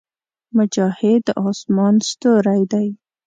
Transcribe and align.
مجاهد 0.57 1.21
د 1.27 1.29
اسمان 1.49 1.95
ستوری 2.09 2.63
دی. 2.71 2.87